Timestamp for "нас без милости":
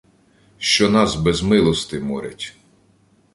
0.89-1.99